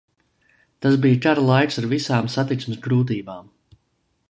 [0.85, 3.55] Tas bija kara laiks, ar visām satiksmes grūtībām.